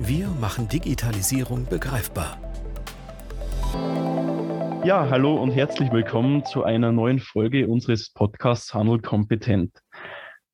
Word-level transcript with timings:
Wir 0.00 0.28
machen 0.28 0.68
Digitalisierung 0.68 1.66
begreifbar. 1.68 2.38
Ja, 4.84 5.10
hallo 5.10 5.42
und 5.42 5.50
herzlich 5.50 5.90
willkommen 5.90 6.44
zu 6.44 6.62
einer 6.62 6.92
neuen 6.92 7.18
Folge 7.18 7.66
unseres 7.66 8.12
Podcasts 8.12 8.72
Handel 8.72 9.00
kompetent. 9.00 9.72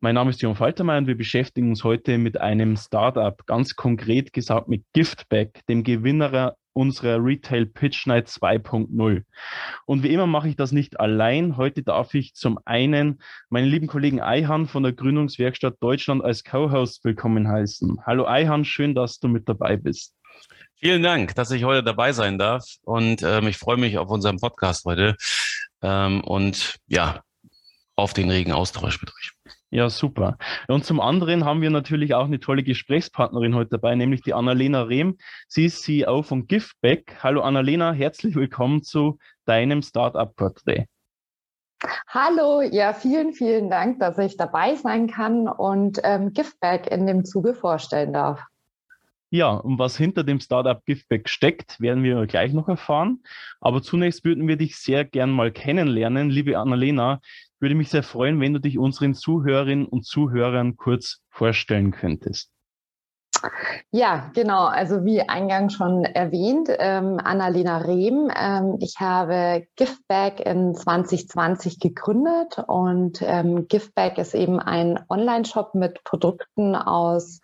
Mein 0.01 0.15
Name 0.15 0.30
ist 0.30 0.41
Jon 0.41 0.57
Faltermeier 0.57 0.97
und 0.97 1.09
wir 1.09 1.17
beschäftigen 1.19 1.69
uns 1.69 1.84
heute 1.84 2.17
mit 2.17 2.41
einem 2.41 2.79
Startup, 2.79 3.45
ganz 3.45 3.77
konkret 3.77 4.33
gesagt 4.33 4.69
mit 4.69 4.83
Giftback, 4.95 5.61
dem 5.69 5.84
Gewinner 5.84 6.56
unserer 6.74 7.24
Retail 7.24 7.64
Pitch 7.66 8.06
Night 8.06 8.28
2.0. 8.28 9.23
Und 9.87 10.02
wie 10.02 10.12
immer 10.12 10.27
mache 10.27 10.48
ich 10.48 10.56
das 10.56 10.73
nicht 10.73 11.00
allein. 11.00 11.56
Heute 11.56 11.83
darf 11.83 12.12
ich 12.14 12.34
zum 12.34 12.59
einen 12.66 13.23
meinen 13.48 13.69
lieben 13.69 13.87
Kollegen 13.87 14.20
Eihan 14.20 14.66
von 14.66 14.83
der 14.83 14.92
Gründungswerkstatt 14.92 15.77
Deutschland 15.80 16.23
als 16.23 16.45
Co-Host 16.45 17.05
willkommen 17.05 17.48
heißen. 17.48 18.00
Hallo 18.05 18.27
Eihan, 18.27 18.64
schön, 18.64 18.94
dass 18.94 19.19
du 19.20 19.28
mit 19.28 19.48
dabei 19.48 19.77
bist. 19.77 20.14
Vielen 20.75 21.03
Dank, 21.03 21.34
dass 21.34 21.50
ich 21.50 21.64
heute 21.64 21.83
dabei 21.83 22.12
sein 22.12 22.36
darf 22.36 22.64
und 22.83 23.22
ähm, 23.22 23.47
ich 23.47 23.56
freue 23.56 23.78
mich 23.78 23.97
auf 23.97 24.11
unseren 24.11 24.38
Podcast 24.38 24.84
heute 24.84 25.16
ähm, 25.81 26.20
und 26.22 26.77
ja, 26.88 27.22
auf 27.97 28.12
den 28.12 28.31
regen 28.31 28.53
Austausch 28.53 29.00
mit 29.00 29.11
euch. 29.11 29.53
Ja, 29.75 29.91
super. 29.91 30.39
Und 30.69 30.84
zum 30.84 31.00
anderen 31.00 31.44
haben 31.44 31.61
wir 31.61 31.69
natürlich 31.69 32.14
auch 32.14 32.27
eine 32.27 32.39
tolle 32.39 32.62
Gesprächspartnerin 32.62 33.56
heute 33.56 33.70
dabei, 33.70 33.97
nämlich 33.97 34.22
die 34.22 34.33
Annalena 34.33 34.83
Rehm. 34.83 35.19
Sie 35.48 35.64
ist 35.64 35.83
CEO 35.83 36.22
von 36.22 36.47
Giftback. 36.47 37.16
Hallo 37.25 37.41
Annalena, 37.41 37.91
herzlich 37.92 38.36
willkommen 38.36 38.84
zu 38.84 39.19
deinem 39.47 39.83
Startup-Porträt. 39.83 40.86
Hallo, 42.06 42.62
ja, 42.62 42.92
vielen, 42.92 43.33
vielen 43.33 43.69
Dank, 43.69 43.98
dass 43.98 44.16
ich 44.19 44.36
dabei 44.36 44.77
sein 44.77 45.08
kann 45.08 45.48
und 45.48 45.98
ähm, 46.05 46.33
Giftback 46.33 46.86
in 46.86 47.09
dem 47.09 47.25
Zuge 47.25 47.53
vorstellen 47.53 48.12
darf. 48.12 48.47
Ja, 49.34 49.50
und 49.50 49.81
was 49.81 49.97
hinter 49.97 50.22
dem 50.22 50.38
Startup 50.38 50.84
Giftback 50.86 51.28
steckt, 51.28 51.81
werden 51.81 52.05
wir 52.05 52.25
gleich 52.27 52.53
noch 52.53 52.69
erfahren. 52.69 53.25
Aber 53.61 53.83
zunächst 53.83 54.25
würden 54.25 54.47
wir 54.47 54.56
dich 54.56 54.77
sehr 54.77 55.05
gern 55.05 55.33
mal 55.33 55.50
kennenlernen. 55.50 56.31
Liebe 56.31 56.56
Annalena, 56.56 57.20
würde 57.60 57.74
mich 57.74 57.91
sehr 57.91 58.02
freuen, 58.02 58.41
wenn 58.41 58.52
du 58.52 58.60
dich 58.60 58.78
unseren 58.78 59.14
Zuhörerinnen 59.14 59.86
und 59.86 60.05
Zuhörern 60.05 60.77
kurz 60.77 61.20
vorstellen 61.28 61.92
könntest. 61.92 62.55
Ja, 63.91 64.30
genau. 64.34 64.64
Also 64.64 65.05
wie 65.05 65.20
eingangs 65.20 65.75
schon 65.75 66.05
erwähnt, 66.05 66.69
ähm, 66.78 67.19
Annalena 67.22 67.78
Rehm. 67.78 68.30
Ähm, 68.34 68.77
ich 68.80 69.00
habe 69.00 69.66
Giftback 69.77 70.41
in 70.41 70.75
2020 70.75 71.78
gegründet 71.78 72.62
und 72.66 73.22
ähm, 73.22 73.69
Giftback 73.69 74.19
ist 74.19 74.34
eben 74.34 74.60
ein 74.60 74.98
Online-Shop 75.08 75.75
mit 75.75 76.05
Produkten 76.05 76.75
aus 76.75 77.41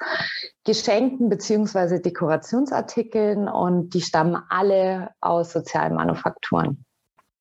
Geschenken 0.64 1.28
beziehungsweise 1.28 2.00
Dekorationsartikeln 2.00 3.48
und 3.48 3.94
die 3.94 4.00
stammen 4.00 4.42
alle 4.48 5.10
aus 5.20 5.52
sozialen 5.52 5.94
Manufakturen. 5.94 6.84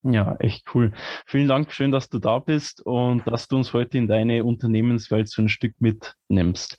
Ja, 0.04 0.38
echt 0.40 0.74
cool. 0.74 0.94
Vielen 1.26 1.50
Dank, 1.50 1.74
schön, 1.74 1.92
dass 1.92 2.08
du 2.08 2.20
da 2.20 2.40
bist 2.40 2.82
und 2.86 3.28
dass 3.28 3.50
du 3.50 3.58
uns 3.58 3.74
heute 3.74 3.98
in 3.98 4.08
deine 4.08 4.46
Unternehmenswelt 4.46 5.28
so 5.28 5.42
ein 5.42 5.50
Stück 5.50 5.76
mitnimmst. 5.80 6.78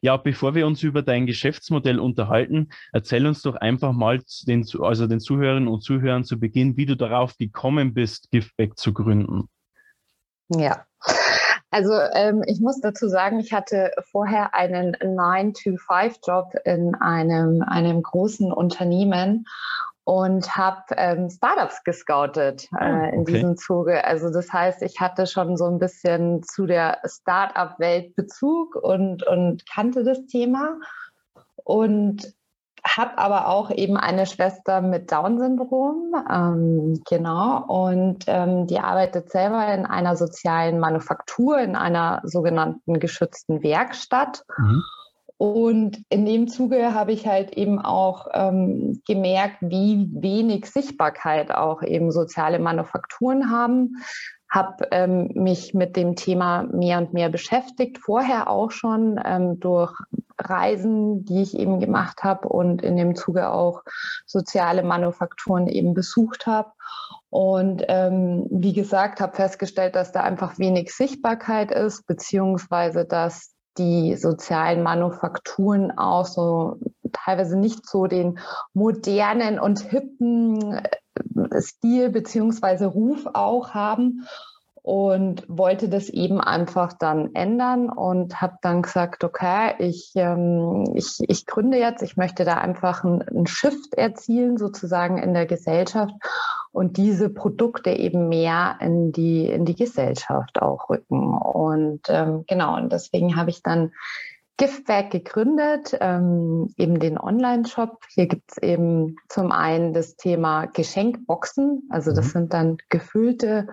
Ja, 0.00 0.16
bevor 0.16 0.54
wir 0.54 0.66
uns 0.66 0.82
über 0.82 1.02
dein 1.02 1.26
Geschäftsmodell 1.26 2.00
unterhalten, 2.00 2.70
erzähl 2.94 3.26
uns 3.26 3.42
doch 3.42 3.56
einfach 3.56 3.92
mal 3.92 4.22
den, 4.46 4.66
also 4.80 5.06
den 5.06 5.20
Zuhörerinnen 5.20 5.68
und 5.68 5.82
Zuhörern 5.82 6.24
zu 6.24 6.40
Beginn, 6.40 6.78
wie 6.78 6.86
du 6.86 6.96
darauf 6.96 7.36
gekommen 7.36 7.92
bist, 7.92 8.30
Giftback 8.30 8.78
zu 8.78 8.94
gründen. 8.94 9.50
Ja. 10.48 10.86
Also 11.70 11.92
ähm, 12.14 12.42
ich 12.46 12.60
muss 12.60 12.80
dazu 12.80 13.08
sagen, 13.08 13.40
ich 13.40 13.52
hatte 13.52 13.92
vorher 14.10 14.54
einen 14.54 14.94
9-to-5-Job 14.96 16.54
in 16.64 16.94
einem, 16.94 17.62
einem 17.62 18.02
großen 18.02 18.52
Unternehmen 18.52 19.46
und 20.04 20.56
habe 20.56 20.82
ähm, 20.96 21.30
Startups 21.30 21.84
gescoutet 21.84 22.68
äh, 22.72 22.84
ah, 22.84 23.08
in 23.08 23.20
okay. 23.20 23.32
diesem 23.32 23.56
Zuge. 23.56 24.04
Also 24.04 24.30
das 24.32 24.52
heißt, 24.52 24.82
ich 24.82 25.00
hatte 25.00 25.26
schon 25.26 25.56
so 25.56 25.66
ein 25.66 25.78
bisschen 25.78 26.42
zu 26.42 26.66
der 26.66 26.98
Startup-Welt 27.04 28.16
Bezug 28.16 28.74
und, 28.74 29.26
und 29.26 29.64
kannte 29.70 30.02
das 30.02 30.26
Thema 30.26 30.78
und 31.64 32.34
habe 32.84 33.16
aber 33.18 33.46
auch 33.46 33.70
eben 33.70 33.96
eine 33.96 34.26
Schwester 34.26 34.80
mit 34.80 35.12
Down-Syndrom, 35.12 36.14
ähm, 36.28 37.00
genau, 37.08 37.64
und 37.68 38.24
ähm, 38.26 38.66
die 38.66 38.80
arbeitet 38.80 39.30
selber 39.30 39.72
in 39.72 39.86
einer 39.86 40.16
sozialen 40.16 40.80
Manufaktur, 40.80 41.58
in 41.58 41.76
einer 41.76 42.22
sogenannten 42.24 42.98
geschützten 42.98 43.62
Werkstatt. 43.62 44.42
Mhm. 44.58 44.82
Und 45.38 46.02
in 46.08 46.24
dem 46.24 46.48
Zuge 46.48 46.94
habe 46.94 47.12
ich 47.12 47.26
halt 47.26 47.56
eben 47.56 47.80
auch 47.80 48.28
ähm, 48.32 49.02
gemerkt, 49.06 49.56
wie 49.60 50.08
wenig 50.12 50.66
Sichtbarkeit 50.66 51.52
auch 51.52 51.82
eben 51.82 52.12
soziale 52.12 52.58
Manufakturen 52.58 53.50
haben. 53.50 53.96
Habe 54.48 54.86
ähm, 54.90 55.30
mich 55.34 55.74
mit 55.74 55.96
dem 55.96 56.14
Thema 56.14 56.64
mehr 56.64 56.98
und 56.98 57.12
mehr 57.12 57.28
beschäftigt, 57.28 57.98
vorher 57.98 58.50
auch 58.50 58.70
schon 58.70 59.18
ähm, 59.24 59.58
durch 59.58 59.92
Reisen, 60.38 61.24
die 61.24 61.42
ich 61.42 61.58
eben 61.58 61.80
gemacht 61.80 62.22
habe 62.22 62.48
und 62.48 62.82
in 62.82 62.96
dem 62.96 63.14
Zuge 63.14 63.50
auch 63.50 63.82
soziale 64.26 64.82
Manufakturen 64.82 65.66
eben 65.66 65.94
besucht 65.94 66.46
habe. 66.46 66.70
Und 67.30 67.82
ähm, 67.88 68.46
wie 68.50 68.74
gesagt, 68.74 69.20
habe 69.20 69.34
festgestellt, 69.34 69.94
dass 69.94 70.12
da 70.12 70.22
einfach 70.22 70.58
wenig 70.58 70.94
Sichtbarkeit 70.94 71.70
ist, 71.70 72.06
beziehungsweise 72.06 73.06
dass 73.06 73.51
die 73.78 74.16
sozialen 74.16 74.82
Manufakturen 74.82 75.96
auch 75.96 76.26
so 76.26 76.78
teilweise 77.12 77.58
nicht 77.58 77.88
so 77.88 78.06
den 78.06 78.38
modernen 78.74 79.58
und 79.58 79.80
hippen 79.80 80.74
äh, 80.74 81.60
Stil 81.60 82.10
beziehungsweise 82.10 82.86
Ruf 82.86 83.26
auch 83.34 83.70
haben 83.70 84.26
und 84.82 85.44
wollte 85.48 85.88
das 85.88 86.08
eben 86.08 86.40
einfach 86.40 86.92
dann 86.92 87.34
ändern 87.34 87.88
und 87.88 88.40
habe 88.40 88.56
dann 88.62 88.82
gesagt, 88.82 89.22
okay, 89.22 89.74
ich, 89.78 90.10
ähm, 90.16 90.84
ich, 90.94 91.18
ich 91.20 91.46
gründe 91.46 91.78
jetzt, 91.78 92.02
ich 92.02 92.16
möchte 92.16 92.44
da 92.44 92.54
einfach 92.54 93.04
einen 93.04 93.46
Shift 93.46 93.94
erzielen 93.94 94.58
sozusagen 94.58 95.18
in 95.18 95.34
der 95.34 95.46
Gesellschaft 95.46 96.14
und 96.72 96.96
diese 96.96 97.28
Produkte 97.28 97.90
eben 97.90 98.28
mehr 98.28 98.78
in 98.80 99.12
die, 99.12 99.46
in 99.46 99.64
die 99.64 99.76
Gesellschaft 99.76 100.60
auch 100.60 100.88
rücken. 100.88 101.34
Und 101.34 102.00
ähm, 102.08 102.44
genau, 102.46 102.76
und 102.76 102.92
deswegen 102.92 103.36
habe 103.36 103.50
ich 103.50 103.62
dann 103.62 103.92
Giftwerk 104.56 105.10
gegründet, 105.10 105.96
ähm, 106.00 106.68
eben 106.76 107.00
den 107.00 107.18
Online-Shop. 107.18 108.04
Hier 108.08 108.26
gibt 108.26 108.52
es 108.52 108.58
eben 108.58 109.16
zum 109.28 109.50
einen 109.50 109.92
das 109.92 110.16
Thema 110.16 110.66
Geschenkboxen, 110.66 111.88
also 111.90 112.12
das 112.12 112.26
mhm. 112.26 112.30
sind 112.30 112.52
dann 112.52 112.76
gefüllte 112.88 113.68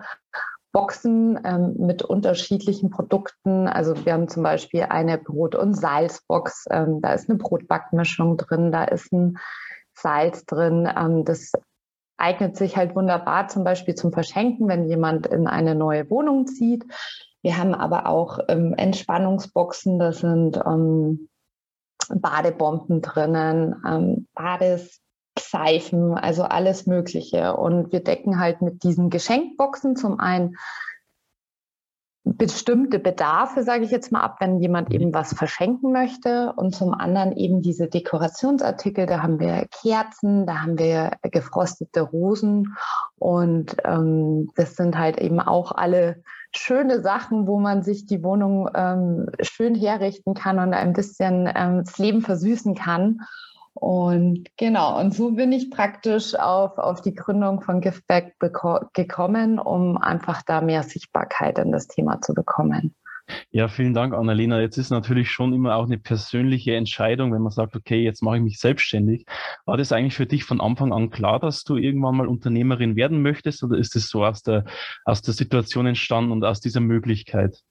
Boxen 0.72 1.38
ähm, 1.44 1.74
mit 1.78 2.02
unterschiedlichen 2.02 2.90
Produkten. 2.90 3.66
Also 3.66 4.04
wir 4.04 4.12
haben 4.12 4.28
zum 4.28 4.42
Beispiel 4.42 4.82
eine 4.82 5.18
Brot- 5.18 5.56
und 5.56 5.74
Salzbox. 5.74 6.66
Ähm, 6.70 7.00
da 7.00 7.12
ist 7.12 7.28
eine 7.28 7.38
Brotbackmischung 7.38 8.36
drin, 8.36 8.70
da 8.70 8.84
ist 8.84 9.12
ein 9.12 9.38
Salz 9.94 10.46
drin. 10.46 10.88
Ähm, 10.96 11.24
das 11.24 11.52
eignet 12.20 12.56
sich 12.56 12.76
halt 12.76 12.94
wunderbar 12.94 13.48
zum 13.48 13.64
Beispiel 13.64 13.94
zum 13.94 14.12
Verschenken, 14.12 14.68
wenn 14.68 14.88
jemand 14.88 15.26
in 15.26 15.46
eine 15.46 15.74
neue 15.74 16.08
Wohnung 16.10 16.46
zieht. 16.46 16.84
Wir 17.42 17.56
haben 17.56 17.74
aber 17.74 18.06
auch 18.06 18.38
ähm, 18.48 18.74
Entspannungsboxen, 18.74 19.98
da 19.98 20.12
sind 20.12 20.58
ähm, 20.64 21.28
Badebomben 22.08 23.00
drinnen, 23.00 23.82
ähm, 23.86 24.26
Bades, 24.34 25.00
also 25.52 26.42
alles 26.42 26.86
Mögliche. 26.86 27.56
Und 27.56 27.92
wir 27.92 28.04
decken 28.04 28.38
halt 28.38 28.62
mit 28.62 28.82
diesen 28.82 29.10
Geschenkboxen 29.10 29.96
zum 29.96 30.20
einen 30.20 30.56
bestimmte 32.40 32.98
Bedarfe, 32.98 33.62
sage 33.62 33.84
ich 33.84 33.90
jetzt 33.90 34.10
mal 34.12 34.22
ab, 34.22 34.38
wenn 34.40 34.60
jemand 34.60 34.90
eben 34.90 35.12
was 35.12 35.34
verschenken 35.34 35.92
möchte. 35.92 36.54
Und 36.56 36.74
zum 36.74 36.94
anderen 36.94 37.36
eben 37.36 37.60
diese 37.60 37.86
Dekorationsartikel, 37.86 39.04
da 39.04 39.22
haben 39.22 39.38
wir 39.38 39.66
Kerzen, 39.82 40.46
da 40.46 40.62
haben 40.62 40.78
wir 40.78 41.12
gefrostete 41.22 42.00
Rosen. 42.00 42.76
Und 43.18 43.76
ähm, 43.84 44.48
das 44.56 44.74
sind 44.74 44.96
halt 44.96 45.18
eben 45.18 45.38
auch 45.38 45.72
alle 45.72 46.22
schöne 46.56 47.02
Sachen, 47.02 47.46
wo 47.46 47.60
man 47.60 47.82
sich 47.82 48.06
die 48.06 48.24
Wohnung 48.24 48.70
ähm, 48.74 49.26
schön 49.42 49.74
herrichten 49.74 50.32
kann 50.32 50.58
und 50.58 50.72
ein 50.72 50.94
bisschen 50.94 51.46
ähm, 51.54 51.84
das 51.84 51.98
Leben 51.98 52.22
versüßen 52.22 52.74
kann. 52.74 53.20
Und 53.80 54.44
genau, 54.58 55.00
und 55.00 55.14
so 55.14 55.30
bin 55.30 55.52
ich 55.52 55.70
praktisch 55.70 56.34
auf, 56.34 56.76
auf 56.76 57.00
die 57.00 57.14
Gründung 57.14 57.62
von 57.62 57.80
Giftback 57.80 58.36
gekommen, 58.92 59.58
um 59.58 59.96
einfach 59.96 60.42
da 60.42 60.60
mehr 60.60 60.82
Sichtbarkeit 60.82 61.58
in 61.58 61.72
das 61.72 61.88
Thema 61.88 62.20
zu 62.20 62.34
bekommen. 62.34 62.94
Ja, 63.50 63.68
vielen 63.68 63.94
Dank, 63.94 64.12
Annalena. 64.12 64.60
Jetzt 64.60 64.76
ist 64.76 64.90
natürlich 64.90 65.30
schon 65.30 65.54
immer 65.54 65.76
auch 65.76 65.86
eine 65.86 65.96
persönliche 65.96 66.74
Entscheidung, 66.74 67.32
wenn 67.32 67.40
man 67.40 67.52
sagt, 67.52 67.74
okay, 67.74 68.02
jetzt 68.02 68.22
mache 68.22 68.36
ich 68.36 68.42
mich 68.42 68.58
selbstständig. 68.58 69.24
War 69.64 69.78
das 69.78 69.92
eigentlich 69.92 70.14
für 70.14 70.26
dich 70.26 70.44
von 70.44 70.60
Anfang 70.60 70.92
an 70.92 71.08
klar, 71.08 71.40
dass 71.40 71.64
du 71.64 71.76
irgendwann 71.76 72.16
mal 72.16 72.26
Unternehmerin 72.26 72.96
werden 72.96 73.22
möchtest 73.22 73.62
oder 73.62 73.78
ist 73.78 73.96
es 73.96 74.08
so 74.10 74.26
aus 74.26 74.42
der, 74.42 74.64
aus 75.06 75.22
der 75.22 75.32
Situation 75.32 75.86
entstanden 75.86 76.32
und 76.32 76.44
aus 76.44 76.60
dieser 76.60 76.80
Möglichkeit? 76.80 77.62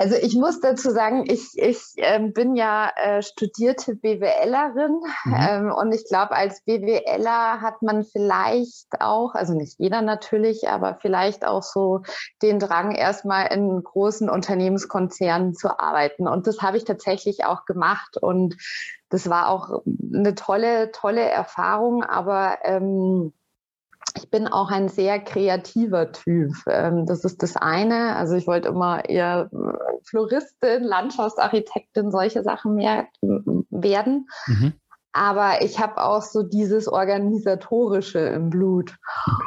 Also 0.00 0.16
ich 0.16 0.34
muss 0.34 0.60
dazu 0.60 0.92
sagen, 0.92 1.26
ich, 1.28 1.50
ich 1.56 1.78
ähm, 1.98 2.32
bin 2.32 2.56
ja 2.56 2.90
äh, 2.96 3.20
studierte 3.22 3.96
BWLerin 3.96 5.02
mhm. 5.26 5.36
ähm, 5.38 5.72
und 5.72 5.92
ich 5.92 6.06
glaube, 6.06 6.30
als 6.30 6.62
BWLer 6.62 7.60
hat 7.60 7.82
man 7.82 8.04
vielleicht 8.04 9.02
auch, 9.02 9.34
also 9.34 9.52
nicht 9.52 9.78
jeder 9.78 10.00
natürlich, 10.00 10.70
aber 10.70 10.96
vielleicht 11.02 11.44
auch 11.44 11.62
so 11.62 12.00
den 12.40 12.58
Drang, 12.58 12.92
erstmal 12.92 13.52
in 13.52 13.84
großen 13.84 14.30
Unternehmenskonzernen 14.30 15.52
zu 15.52 15.78
arbeiten. 15.78 16.26
Und 16.26 16.46
das 16.46 16.62
habe 16.62 16.78
ich 16.78 16.84
tatsächlich 16.86 17.44
auch 17.44 17.66
gemacht 17.66 18.16
und 18.16 18.56
das 19.10 19.28
war 19.28 19.50
auch 19.50 19.82
eine 20.14 20.34
tolle, 20.34 20.92
tolle 20.92 21.28
Erfahrung, 21.28 22.04
aber 22.04 22.56
ähm, 22.62 23.34
ich 24.16 24.30
bin 24.30 24.46
auch 24.48 24.70
ein 24.70 24.88
sehr 24.88 25.20
kreativer 25.20 26.12
Typ. 26.12 26.52
Ähm, 26.66 27.06
das 27.06 27.24
ist 27.24 27.42
das 27.42 27.56
eine. 27.56 28.16
Also 28.16 28.34
ich 28.34 28.46
wollte 28.46 28.68
immer 28.68 29.08
eher 29.08 29.50
äh, 29.52 29.98
Floristin, 30.04 30.82
Landschaftsarchitektin, 30.82 32.10
solche 32.10 32.42
Sachen 32.42 32.74
mehr 32.74 33.08
werden. 33.70 34.28
Mhm. 34.46 34.72
Aber 35.12 35.62
ich 35.62 35.80
habe 35.80 36.02
auch 36.02 36.22
so 36.22 36.42
dieses 36.42 36.86
Organisatorische 36.86 38.20
im 38.20 38.50
Blut. 38.50 38.96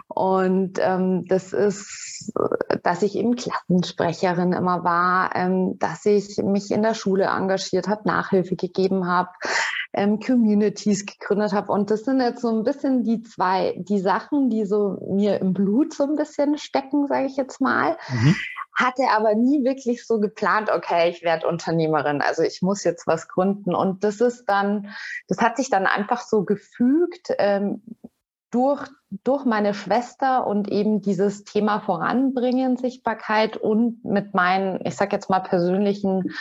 Und 0.08 0.78
ähm, 0.80 1.26
das 1.28 1.54
ist, 1.54 2.34
dass 2.84 3.02
ich 3.02 3.16
eben 3.16 3.36
Klassensprecherin 3.36 4.54
immer 4.54 4.84
war, 4.84 5.36
ähm, 5.36 5.80
dass 5.80 6.06
ich 6.06 6.38
mich 6.38 6.72
in 6.72 6.84
der 6.84 6.94
Schule 6.94 7.26
engagiert 7.26 7.88
habe, 7.88 8.08
Nachhilfe 8.08 8.56
gegeben 8.56 9.08
habe, 9.08 9.30
ähm, 9.94 10.20
Communities 10.20 11.06
gegründet 11.06 11.54
habe. 11.54 11.72
Und 11.72 11.92
das 11.92 12.04
sind 12.04 12.20
jetzt 12.20 12.42
so 12.42 12.50
ein 12.50 12.64
bisschen 12.64 13.04
die 13.04 13.22
zwei, 13.22 13.76
die 13.78 14.00
Sachen, 14.00 14.50
die 14.50 14.66
so 14.66 14.98
mir 15.10 15.40
im 15.40 15.54
Blut 15.54 15.94
so 15.94 16.04
ein 16.04 16.16
bisschen 16.16 16.58
stecken, 16.58 17.08
sage 17.08 17.28
ich 17.28 17.38
jetzt 17.38 17.62
mal. 17.62 17.98
Mhm. 18.10 18.36
Hatte 18.76 19.04
aber 19.12 19.36
nie 19.36 19.64
wirklich 19.64 20.06
so 20.06 20.20
geplant, 20.20 20.72
okay, 20.72 21.10
ich 21.10 21.24
werde 21.24 21.48
Unternehmerin, 21.48 22.22
also 22.22 22.42
ich 22.42 22.62
muss 22.62 22.84
jetzt 22.84 23.06
was 23.08 23.28
gründen. 23.28 23.76
Und 23.76 24.04
das 24.04 24.20
ist 24.22 24.46
dann, 24.46 24.90
das 25.28 25.40
hat 25.40 25.58
sich 25.58 25.70
dann 25.70 25.86
einfach 25.86 26.22
so 26.22 26.44
gefügt. 26.44 27.34
Ähm, 27.38 27.84
durch, 28.54 28.88
durch 29.24 29.46
meine 29.46 29.74
Schwester 29.74 30.46
und 30.46 30.70
eben 30.70 31.02
dieses 31.02 31.44
Thema 31.44 31.80
voranbringen, 31.80 32.78
Sichtbarkeit 32.78 33.58
und 33.58 34.06
mit 34.06 34.36
meinen, 34.36 34.80
ich 34.86 34.96
sag 34.96 35.12
jetzt 35.12 35.30
mal, 35.30 35.40
persönlichen 35.40 36.32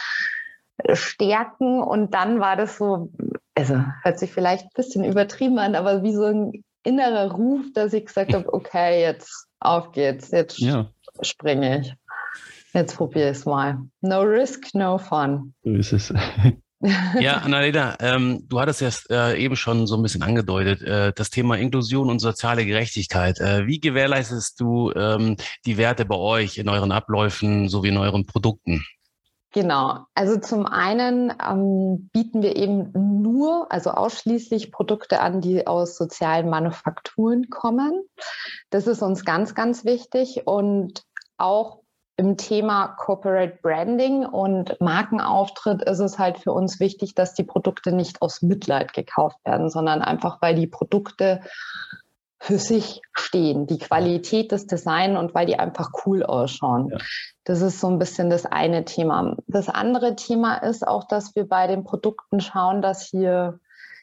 Stärken. 0.93 1.83
Und 1.83 2.13
dann 2.13 2.39
war 2.39 2.57
das 2.57 2.77
so, 2.77 3.11
also 3.55 3.83
hört 4.03 4.19
sich 4.19 4.31
vielleicht 4.31 4.65
ein 4.65 4.75
bisschen 4.75 5.05
übertrieben 5.05 5.59
an, 5.59 5.75
aber 5.75 6.03
wie 6.03 6.15
so 6.15 6.25
ein 6.25 6.65
innerer 6.83 7.33
Ruf, 7.33 7.65
dass 7.75 7.95
ich 7.95 8.05
gesagt 8.05 8.35
habe, 8.35 8.53
okay, 8.53 9.01
jetzt 9.01 9.47
auf 9.61 9.93
geht's, 9.93 10.31
jetzt 10.33 10.59
ja. 10.59 10.91
springe 11.23 11.81
ich. 11.81 11.95
Jetzt 12.73 12.97
probiere 12.97 13.31
ich 13.31 13.39
es 13.39 13.45
mal. 13.45 13.79
No 14.01 14.21
risk, 14.23 14.75
no 14.75 14.99
fun. 14.99 15.55
So 15.63 15.71
ist 15.73 15.93
es. 15.93 16.15
ja, 17.21 17.39
Annalena, 17.39 17.97
ähm, 18.01 18.47
du 18.49 18.61
hattest 18.61 18.81
ja 18.81 18.91
äh, 19.11 19.43
eben 19.43 19.57
schon 19.57 19.87
so 19.87 19.97
ein 19.97 20.03
bisschen 20.03 20.23
angedeutet, 20.23 20.83
äh, 20.83 21.13
das 21.15 21.31
Thema 21.31 21.57
Inklusion 21.57 22.11
und 22.11 22.19
soziale 22.19 22.65
Gerechtigkeit. 22.65 23.39
Äh, 23.41 23.67
wie 23.67 23.79
gewährleistest 23.79 24.59
du 24.61 24.91
ähm, 24.93 25.37
die 25.67 25.77
Werte 25.77 26.05
bei 26.05 26.17
euch 26.17 26.59
in 26.59 26.69
euren 26.69 26.93
Abläufen 26.93 27.69
sowie 27.69 27.89
in 27.89 27.99
euren 27.99 28.27
Produkten? 28.27 28.85
Genau. 29.53 30.07
Also 30.15 30.41
zum 30.41 30.65
einen 30.65 31.31
ähm, 31.47 32.09
bieten 32.13 32.41
wir 32.41 32.57
eben 32.57 32.91
nur, 33.23 33.71
also 33.71 33.91
ausschließlich 33.91 34.73
Produkte 34.73 35.21
an, 35.21 35.43
die 35.43 35.67
aus 35.67 35.99
sozialen 35.99 36.49
Manufakturen 36.49 37.51
kommen. 37.51 38.03
Das 38.71 38.87
ist 38.87 39.03
uns 39.03 39.27
ganz, 39.27 39.55
ganz 39.55 39.85
wichtig 39.85 40.47
und 40.47 41.03
auch 41.37 41.82
im 42.17 42.37
Thema 42.37 42.89
Corporate 42.89 43.59
Branding 43.63 44.25
und 44.25 44.81
Markenauftritt 44.81 45.83
ist 45.83 45.99
es 45.99 46.19
halt 46.19 46.39
für 46.39 46.53
uns 46.53 46.79
wichtig, 46.79 47.15
dass 47.15 47.35
die 47.35 47.45
Produkte 47.45 47.93
nicht 47.93 48.23
aus 48.23 48.43
Mitleid 48.43 48.93
gekauft 48.93 49.39
werden, 49.45 49.71
sondern 49.71 50.03
einfach, 50.03 50.43
weil 50.43 50.55
die 50.55 50.67
Produkte 50.67 51.41
für 52.39 52.59
sich 52.59 53.01
stehen, 53.13 53.69
die 53.69 53.79
Qualität 53.79 54.51
des 54.51 54.67
Designs 54.67 55.17
und 55.17 55.33
weil 55.33 55.47
die 55.47 55.61
einfach 55.61 55.91
cool 56.05 56.25
ausschauen. 56.25 56.89
Ja. 56.91 56.99
Das 57.45 57.61
ist 57.61 57.79
so 57.79 57.89
ein 57.89 58.01
bisschen 58.01 58.31
das 58.31 58.47
eine 58.47 58.85
Thema. 58.85 59.37
Das 59.47 59.69
andere 59.69 60.17
Thema 60.17 60.57
ist 60.57 60.87
auch, 60.87 61.07
dass 61.07 61.37
wir 61.37 61.49
bei 61.49 61.69
den 61.69 61.85
Produkten 61.85 62.41
schauen, 62.41 62.83
dass 62.83 63.03
hier, 63.03 63.61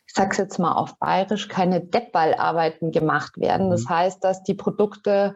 ich 0.10 0.16
sage 0.16 0.32
es 0.32 0.38
jetzt 0.38 0.58
mal 0.58 0.74
auf 0.74 0.98
Bayerisch, 0.98 1.50
keine 1.50 1.82
Deppballarbeiten 1.82 2.92
gemacht 2.92 3.38
werden. 3.38 3.70
Das 3.70 3.84
mhm. 3.84 3.90
heißt, 3.90 4.24
dass 4.24 4.42
die 4.42 4.56
Produkte 4.56 5.36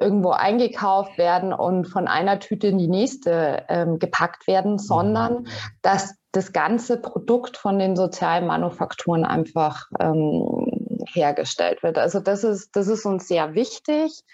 irgendwo 0.00 0.30
eingekauft 0.30 1.16
werden 1.16 1.52
und 1.52 1.86
von 1.86 2.08
einer 2.08 2.40
Tüte 2.40 2.66
in 2.66 2.78
die 2.78 2.88
nächste 2.88 3.66
ähm, 3.68 4.00
gepackt 4.00 4.48
werden, 4.48 4.78
sondern 4.78 5.42
mhm. 5.42 5.46
dass 5.82 6.16
das 6.32 6.52
ganze 6.52 7.00
Produkt 7.00 7.56
von 7.56 7.78
den 7.78 7.94
sozialen 7.94 8.48
Manufakturen 8.48 9.24
einfach 9.24 9.86
ähm, 10.00 11.04
hergestellt 11.12 11.84
wird. 11.84 11.96
Also 11.96 12.18
das 12.18 12.42
ist, 12.42 12.74
das 12.74 12.88
ist 12.88 13.06
uns 13.06 13.28
sehr 13.28 13.54
wichtig. 13.54 14.24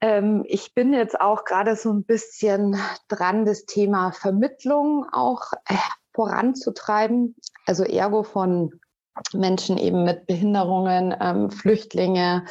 Ähm, 0.00 0.44
ich 0.46 0.72
bin 0.72 0.94
jetzt 0.94 1.20
auch 1.20 1.44
gerade 1.44 1.76
so 1.76 1.92
ein 1.92 2.04
bisschen 2.04 2.80
dran, 3.08 3.44
das 3.44 3.66
Thema 3.66 4.12
Vermittlung 4.12 5.04
auch 5.12 5.52
äh, 5.68 5.74
voranzutreiben. 6.14 7.36
Also 7.66 7.84
ergo 7.84 8.22
von 8.22 8.72
Menschen 9.34 9.78
eben 9.78 10.04
mit 10.04 10.26
Behinderungen, 10.26 11.14
ähm, 11.20 11.50
Flüchtlinge 11.50 12.44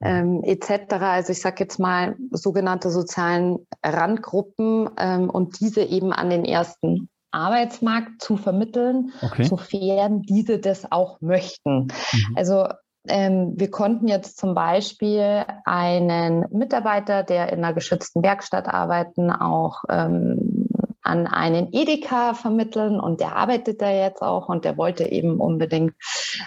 ähm, 0.00 0.42
etc. 0.42 0.94
Also 0.94 1.32
ich 1.32 1.40
sage 1.40 1.56
jetzt 1.60 1.78
mal 1.78 2.16
sogenannte 2.30 2.90
sozialen 2.90 3.66
Randgruppen 3.84 4.90
ähm, 4.98 5.30
und 5.30 5.60
diese 5.60 5.82
eben 5.82 6.12
an 6.12 6.30
den 6.30 6.44
ersten 6.44 7.08
Arbeitsmarkt 7.32 8.20
zu 8.20 8.36
vermitteln, 8.36 9.12
okay. 9.22 9.44
sofern 9.44 10.22
diese 10.22 10.58
das 10.58 10.90
auch 10.90 11.20
möchten. 11.20 11.88
Mhm. 12.12 12.36
Also 12.36 12.66
ähm, 13.08 13.54
wir 13.56 13.70
konnten 13.70 14.08
jetzt 14.08 14.38
zum 14.38 14.54
Beispiel 14.54 15.44
einen 15.64 16.44
Mitarbeiter, 16.50 17.22
der 17.22 17.52
in 17.52 17.64
einer 17.64 17.72
geschützten 17.72 18.22
Werkstatt 18.22 18.68
arbeiten, 18.68 19.30
auch 19.30 19.84
ähm, 19.88 20.49
an 21.10 21.26
einen 21.26 21.72
Edeka 21.72 22.34
vermitteln 22.34 23.00
und 23.00 23.20
der 23.20 23.36
arbeitet 23.36 23.82
da 23.82 23.90
jetzt 23.90 24.22
auch 24.22 24.48
und 24.48 24.64
der 24.64 24.76
wollte 24.76 25.10
eben 25.10 25.40
unbedingt 25.40 25.94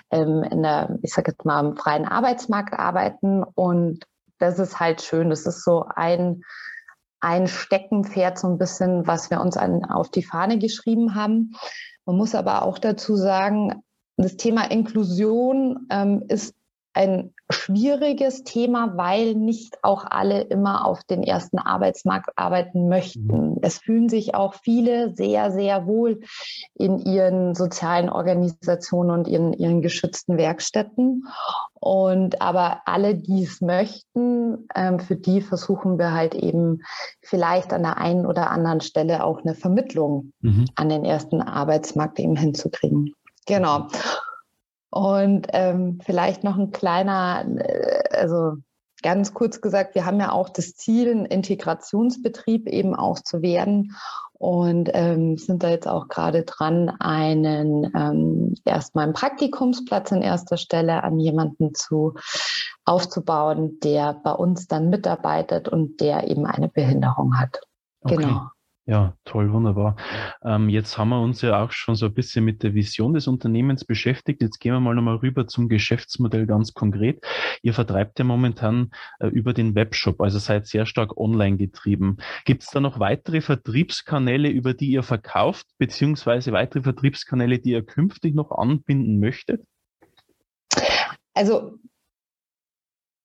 ähm, 0.09 0.43
in 0.43 0.63
der, 0.63 0.97
ich 1.01 1.13
sage 1.13 1.31
jetzt 1.31 1.45
mal, 1.45 1.59
im 1.65 1.75
freien 1.75 2.05
Arbeitsmarkt 2.05 2.73
arbeiten 2.73 3.43
und 3.43 4.05
das 4.39 4.59
ist 4.59 4.79
halt 4.79 5.01
schön. 5.01 5.29
Das 5.29 5.45
ist 5.45 5.63
so 5.63 5.85
ein 5.95 6.43
ein 7.23 7.47
Steckenpferd 7.47 8.37
so 8.37 8.47
ein 8.47 8.57
bisschen, 8.57 9.07
was 9.07 9.31
wir 9.31 9.39
uns 9.39 9.55
an, 9.55 9.85
auf 9.85 10.11
die 10.11 10.23
Fahne 10.23 10.59
geschrieben 10.59 11.15
haben. 11.15 11.53
Man 12.05 12.17
muss 12.17 12.35
aber 12.35 12.63
auch 12.63 12.79
dazu 12.79 13.15
sagen, 13.15 13.81
das 14.17 14.35
Thema 14.35 14.69
Inklusion 14.69 15.87
ähm, 15.89 16.23
ist 16.27 16.53
ein 16.93 17.33
schwieriges 17.49 18.43
Thema, 18.43 18.97
weil 18.97 19.35
nicht 19.35 19.77
auch 19.83 20.05
alle 20.09 20.41
immer 20.41 20.85
auf 20.85 21.03
den 21.03 21.23
ersten 21.23 21.57
Arbeitsmarkt 21.57 22.29
arbeiten 22.35 22.87
möchten. 22.87 23.51
Mhm. 23.51 23.57
Es 23.61 23.79
fühlen 23.79 24.09
sich 24.09 24.35
auch 24.35 24.55
viele 24.55 25.13
sehr, 25.13 25.51
sehr 25.51 25.85
wohl 25.85 26.21
in 26.75 26.99
ihren 26.99 27.55
sozialen 27.55 28.09
Organisationen 28.09 29.11
und 29.11 29.27
in 29.27 29.53
ihren 29.53 29.81
geschützten 29.81 30.37
Werkstätten. 30.37 31.25
Und 31.73 32.41
aber 32.41 32.81
alle, 32.85 33.15
die 33.15 33.43
es 33.43 33.61
möchten, 33.61 34.67
ähm, 34.75 34.99
für 34.99 35.15
die 35.15 35.41
versuchen 35.41 35.97
wir 35.97 36.13
halt 36.13 36.35
eben 36.35 36.81
vielleicht 37.21 37.73
an 37.73 37.83
der 37.83 37.97
einen 37.97 38.25
oder 38.25 38.51
anderen 38.51 38.81
Stelle 38.81 39.23
auch 39.23 39.41
eine 39.41 39.55
Vermittlung 39.55 40.31
mhm. 40.41 40.65
an 40.75 40.89
den 40.89 41.05
ersten 41.05 41.41
Arbeitsmarkt 41.41 42.19
eben 42.19 42.35
hinzukriegen. 42.35 43.13
Genau. 43.45 43.87
Und 44.93 45.47
ähm, 45.53 45.97
vielleicht 46.05 46.43
noch 46.43 46.55
ein 46.55 46.69
kleiner, 46.69 47.43
äh, 47.57 48.15
also 48.15 48.57
ganz 49.01 49.33
kurz 49.33 49.59
gesagt, 49.59 49.95
wir 49.95 50.05
haben 50.05 50.19
ja 50.19 50.31
auch 50.31 50.49
das 50.49 50.75
Ziel, 50.75 51.09
ein 51.09 51.25
Integrationsbetrieb 51.25 52.69
eben 52.69 52.95
auch 52.95 53.17
zu 53.19 53.41
werden 53.41 53.95
und 54.33 54.91
ähm, 54.93 55.39
sind 55.39 55.63
da 55.63 55.69
jetzt 55.69 55.87
auch 55.87 56.09
gerade 56.09 56.43
dran, 56.43 56.89
einen 56.99 57.91
ähm, 57.95 58.53
erstmal 58.65 59.05
einen 59.05 59.13
Praktikumsplatz 59.13 60.11
in 60.11 60.21
erster 60.21 60.57
Stelle 60.57 61.03
an 61.03 61.19
jemanden 61.19 61.73
zu 61.73 62.13
aufzubauen, 62.85 63.79
der 63.83 64.13
bei 64.13 64.31
uns 64.31 64.67
dann 64.67 64.91
mitarbeitet 64.91 65.69
und 65.69 66.01
der 66.01 66.29
eben 66.29 66.45
eine 66.45 66.69
Behinderung 66.69 67.39
hat. 67.39 67.61
Okay. 68.01 68.17
Genau. 68.17 68.41
Ja, 68.85 69.15
toll, 69.23 69.53
wunderbar. 69.53 69.95
Ähm, 70.43 70.67
jetzt 70.67 70.97
haben 70.97 71.07
wir 71.09 71.21
uns 71.21 71.41
ja 71.41 71.63
auch 71.63 71.71
schon 71.71 71.95
so 71.95 72.07
ein 72.07 72.13
bisschen 72.13 72.43
mit 72.43 72.63
der 72.63 72.73
Vision 72.73 73.13
des 73.13 73.27
Unternehmens 73.27 73.85
beschäftigt. 73.85 74.41
Jetzt 74.41 74.59
gehen 74.59 74.73
wir 74.73 74.81
mal 74.81 74.93
nochmal 74.93 75.15
rüber 75.15 75.47
zum 75.47 75.69
Geschäftsmodell 75.69 76.45
ganz 76.45 76.73
konkret. 76.73 77.25
Ihr 77.61 77.73
vertreibt 77.73 78.19
ja 78.19 78.25
momentan 78.25 78.91
äh, 79.21 79.27
über 79.27 79.53
den 79.53 79.73
Webshop, 79.73 80.19
also 80.19 80.37
seid 80.37 80.67
sehr 80.67 80.85
stark 80.85 81.15
online 81.15 81.55
getrieben. 81.55 82.17
Gibt 82.43 82.63
es 82.63 82.71
da 82.71 82.81
noch 82.81 82.99
weitere 82.99 83.39
Vertriebskanäle, 83.39 84.49
über 84.49 84.73
die 84.73 84.91
ihr 84.91 85.03
verkauft, 85.03 85.65
beziehungsweise 85.77 86.51
weitere 86.51 86.83
Vertriebskanäle, 86.83 87.59
die 87.59 87.71
ihr 87.71 87.85
künftig 87.85 88.35
noch 88.35 88.51
anbinden 88.51 89.17
möchtet? 89.17 89.63
Also 91.33 91.79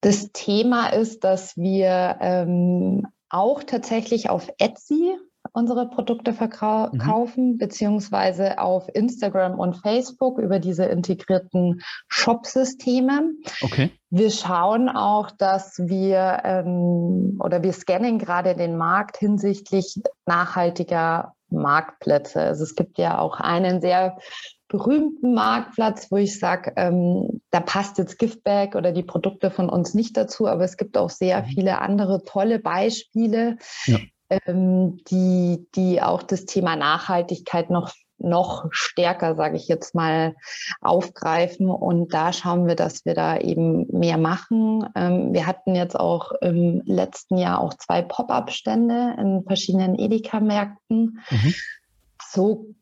das 0.02 0.30
Thema 0.30 0.90
ist, 0.90 1.24
dass 1.24 1.56
wir 1.56 2.16
ähm, 2.20 3.08
auch 3.28 3.64
tatsächlich 3.64 4.30
auf 4.30 4.48
Etsy 4.58 5.18
unsere 5.52 5.88
Produkte 5.88 6.32
verkaufen, 6.32 7.52
mhm. 7.52 7.58
beziehungsweise 7.58 8.58
auf 8.58 8.88
Instagram 8.92 9.58
und 9.58 9.76
Facebook 9.76 10.38
über 10.38 10.58
diese 10.58 10.84
integrierten 10.84 11.82
Shop-Systeme. 12.08 13.32
Okay. 13.62 13.90
Wir 14.10 14.30
schauen 14.30 14.88
auch, 14.88 15.30
dass 15.30 15.78
wir 15.78 16.40
ähm, 16.44 17.38
oder 17.42 17.62
wir 17.62 17.72
scannen 17.72 18.18
gerade 18.18 18.54
den 18.54 18.76
Markt 18.76 19.18
hinsichtlich 19.18 20.00
nachhaltiger 20.26 21.34
Marktplätze. 21.50 22.40
Also 22.40 22.64
es 22.64 22.74
gibt 22.74 22.98
ja 22.98 23.18
auch 23.18 23.40
einen 23.40 23.80
sehr 23.80 24.18
berühmten 24.68 25.32
Marktplatz, 25.34 26.10
wo 26.10 26.16
ich 26.16 26.38
sage, 26.38 26.74
ähm, 26.76 27.40
da 27.50 27.60
passt 27.60 27.96
jetzt 27.96 28.18
Giftback 28.18 28.74
oder 28.74 28.92
die 28.92 29.02
Produkte 29.02 29.50
von 29.50 29.70
uns 29.70 29.94
nicht 29.94 30.16
dazu, 30.16 30.46
aber 30.46 30.64
es 30.64 30.76
gibt 30.76 30.98
auch 30.98 31.10
sehr 31.10 31.42
mhm. 31.42 31.46
viele 31.46 31.80
andere 31.80 32.22
tolle 32.24 32.58
Beispiele, 32.58 33.56
ja 33.86 33.98
ähm, 34.30 34.98
die, 35.04 35.66
die 35.74 36.02
auch 36.02 36.22
das 36.22 36.44
Thema 36.44 36.76
Nachhaltigkeit 36.76 37.70
noch 37.70 37.92
noch 38.18 38.66
stärker, 38.70 39.36
sage 39.36 39.56
ich 39.56 39.68
jetzt 39.68 39.94
mal, 39.94 40.34
aufgreifen. 40.80 41.70
Und 41.70 42.12
da 42.12 42.32
schauen 42.32 42.66
wir, 42.66 42.74
dass 42.74 43.04
wir 43.04 43.14
da 43.14 43.38
eben 43.38 43.86
mehr 43.96 44.18
machen. 44.18 44.88
Ähm, 44.94 45.32
wir 45.32 45.46
hatten 45.46 45.74
jetzt 45.74 45.98
auch 45.98 46.32
im 46.40 46.82
letzten 46.84 47.38
Jahr 47.38 47.60
auch 47.60 47.74
zwei 47.74 48.02
Pop-up-Stände 48.02 49.14
in 49.18 49.44
verschiedenen 49.44 49.98
Edeka-Märkten. 49.98 51.20
Mhm. 51.30 51.54
So, 52.30 52.74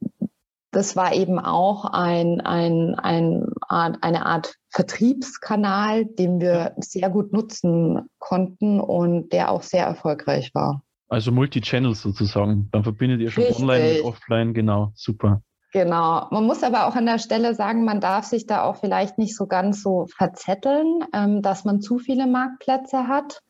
das 0.70 0.96
war 0.96 1.14
eben 1.14 1.38
auch 1.38 1.84
ein, 1.86 2.40
ein, 2.40 2.94
ein, 2.96 3.46
eine 3.68 4.26
Art 4.26 4.56
Vertriebskanal, 4.70 6.04
den 6.04 6.40
wir 6.40 6.74
sehr 6.78 7.08
gut 7.08 7.32
nutzen 7.32 8.10
konnten 8.18 8.80
und 8.80 9.32
der 9.32 9.50
auch 9.50 9.62
sehr 9.62 9.86
erfolgreich 9.86 10.54
war. 10.54 10.82
Also 11.08 11.30
Multi-Channel 11.32 11.94
sozusagen. 11.94 12.68
Dann 12.72 12.82
verbindet 12.82 13.20
ihr 13.20 13.30
schon 13.30 13.44
Richtig. 13.44 13.62
online 13.62 13.92
mit 13.94 14.04
offline, 14.04 14.54
genau, 14.54 14.92
super. 14.94 15.42
Genau. 15.72 16.26
Man 16.30 16.46
muss 16.46 16.62
aber 16.62 16.86
auch 16.86 16.96
an 16.96 17.06
der 17.06 17.18
Stelle 17.18 17.54
sagen, 17.54 17.84
man 17.84 18.00
darf 18.00 18.24
sich 18.24 18.46
da 18.46 18.62
auch 18.62 18.76
vielleicht 18.76 19.18
nicht 19.18 19.36
so 19.36 19.46
ganz 19.46 19.82
so 19.82 20.06
verzetteln, 20.16 21.04
ähm, 21.12 21.42
dass 21.42 21.64
man 21.64 21.80
zu 21.80 21.98
viele 21.98 22.26
Marktplätze 22.26 23.08
hat, 23.08 23.42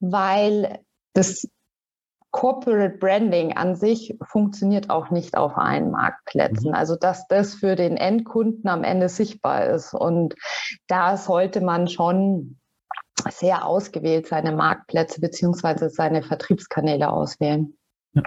weil 0.00 0.80
das 1.14 1.48
Corporate 2.30 2.98
Branding 2.98 3.56
an 3.56 3.76
sich 3.76 4.14
funktioniert 4.22 4.90
auch 4.90 5.10
nicht 5.10 5.38
auf 5.38 5.56
allen 5.56 5.90
Marktplätzen. 5.90 6.70
Mhm. 6.70 6.74
Also 6.74 6.94
dass 6.94 7.26
das 7.28 7.54
für 7.54 7.76
den 7.76 7.96
Endkunden 7.96 8.68
am 8.68 8.84
Ende 8.84 9.08
sichtbar 9.08 9.64
ist. 9.64 9.94
Und 9.94 10.34
da 10.88 11.16
sollte 11.16 11.62
man 11.62 11.88
schon 11.88 12.58
sehr 13.30 13.64
ausgewählt 13.64 14.26
seine 14.26 14.52
Marktplätze 14.52 15.20
beziehungsweise 15.20 15.90
seine 15.90 16.22
Vertriebskanäle 16.22 17.10
auswählen. 17.10 17.76
Ja. 18.12 18.22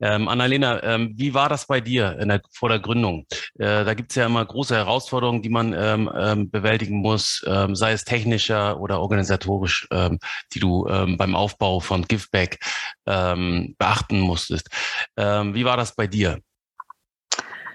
Ähm, 0.00 0.28
Annalena, 0.28 0.80
ähm, 0.84 1.12
wie 1.16 1.34
war 1.34 1.48
das 1.48 1.66
bei 1.66 1.80
dir 1.80 2.14
der, 2.14 2.40
vor 2.52 2.68
der 2.68 2.78
Gründung? 2.78 3.26
Äh, 3.58 3.84
da 3.84 3.94
gibt 3.94 4.12
es 4.12 4.16
ja 4.16 4.26
immer 4.26 4.44
große 4.44 4.76
Herausforderungen, 4.76 5.42
die 5.42 5.48
man 5.48 5.72
ähm, 5.72 6.08
ähm 6.16 6.50
bewältigen 6.50 6.98
muss, 6.98 7.44
ähm, 7.48 7.74
sei 7.74 7.92
es 7.92 8.04
technischer 8.04 8.78
oder 8.78 9.00
organisatorisch, 9.00 9.88
ähm, 9.90 10.20
die 10.54 10.60
du 10.60 10.84
beim 10.84 11.34
Aufbau 11.34 11.80
von 11.80 12.02
Giveback 12.02 12.58
beachten 13.04 14.20
musstest. 14.20 14.68
wie 15.16 15.64
war 15.64 15.76
das 15.76 15.94
bei 15.94 16.06
dir? 16.06 16.38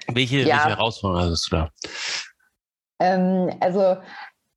Welche, 0.08 0.40
ja. 0.40 0.48
welche 0.48 0.70
Herausforderungen 0.70 1.32
hast 1.32 1.52
du 1.52 1.56
da? 1.56 1.70
also 3.60 3.98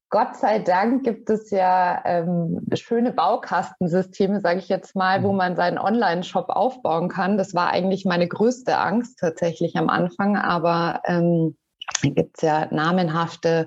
Gott 0.08 0.36
sei 0.36 0.60
Dank 0.60 1.02
gibt 1.04 1.30
es 1.30 1.50
ja 1.50 2.00
ähm, 2.04 2.60
schöne 2.74 3.12
Baukastensysteme, 3.12 4.40
sage 4.40 4.60
ich 4.60 4.68
jetzt 4.68 4.94
mal, 4.94 5.22
wo 5.22 5.32
mhm. 5.32 5.38
man 5.38 5.56
seinen 5.56 5.78
Online-Shop 5.78 6.48
aufbauen 6.48 7.08
kann. 7.08 7.36
Das 7.38 7.54
war 7.54 7.70
eigentlich 7.70 8.04
meine 8.04 8.28
größte 8.28 8.78
Angst 8.78 9.18
tatsächlich 9.18 9.76
am 9.76 9.88
Anfang, 9.88 10.36
aber 10.36 11.00
ähm, 11.06 11.56
gibt 12.02 12.38
es 12.38 12.42
ja 12.42 12.68
namenhafte 12.70 13.66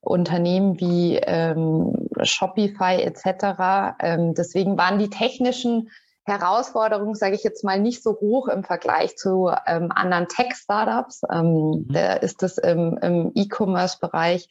Unternehmen 0.00 0.80
wie 0.80 1.16
ähm, 1.16 2.08
Shopify 2.22 3.02
etc. 3.02 3.96
Ähm, 4.00 4.34
deswegen 4.34 4.78
waren 4.78 4.98
die 4.98 5.10
technischen 5.10 5.90
Herausforderung, 6.24 7.14
sage 7.14 7.34
ich 7.34 7.44
jetzt 7.44 7.64
mal, 7.64 7.78
nicht 7.78 8.02
so 8.02 8.12
hoch 8.20 8.48
im 8.48 8.64
Vergleich 8.64 9.16
zu 9.16 9.50
ähm, 9.66 9.92
anderen 9.92 10.26
Tech-Startups. 10.26 11.22
Ähm, 11.30 11.84
mhm. 11.86 11.92
Da 11.92 12.14
ist 12.14 12.42
es 12.42 12.58
im, 12.58 12.98
im 13.02 13.32
E-Commerce-Bereich 13.34 14.48